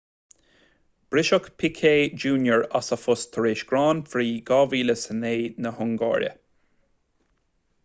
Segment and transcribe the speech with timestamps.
[1.11, 6.35] briseadh piquet jr as a phost tar éis grand prix 2009 na hungáire